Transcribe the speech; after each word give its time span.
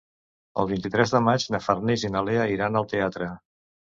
El 0.61 0.67
vint-i-tres 0.69 1.11
de 1.15 1.19
maig 1.25 1.45
na 1.55 1.59
Farners 1.65 2.05
i 2.09 2.11
na 2.15 2.23
Lea 2.31 2.47
iran 2.55 2.79
al 2.81 2.89
teatre. 2.95 3.29